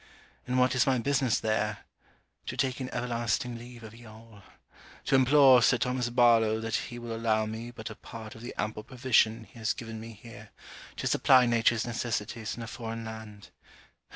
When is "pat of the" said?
7.95-8.55